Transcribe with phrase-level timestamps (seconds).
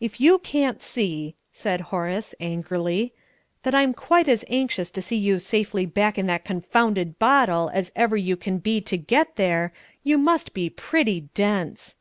[0.00, 3.12] "If you can't see," said Horace, angrily,
[3.64, 7.92] "that I'm quite as anxious to see you safely back in that confounded bottle as
[7.94, 11.98] ever you can be to get there, you must be pretty dense!